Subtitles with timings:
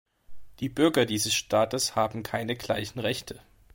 [0.61, 3.39] Die Bürger dieses Staates haben keine gleichen Rechte.